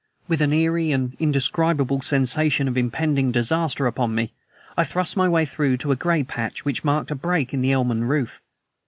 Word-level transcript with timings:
With 0.27 0.41
an 0.41 0.51
eerie 0.51 0.91
and 0.91 1.15
indescribable 1.19 2.01
sensation 2.01 2.67
of 2.67 2.75
impending 2.75 3.31
disaster 3.31 3.85
upon 3.85 4.15
me, 4.15 4.33
I 4.75 4.83
thrust 4.83 5.15
my 5.15 5.29
way 5.29 5.45
through 5.45 5.77
to 5.77 5.91
a 5.91 5.95
gray 5.95 6.23
patch 6.23 6.65
which 6.65 6.83
marked 6.83 7.11
a 7.11 7.15
break 7.15 7.53
in 7.53 7.61
the 7.61 7.71
elmen 7.71 8.05
roof. 8.05 8.41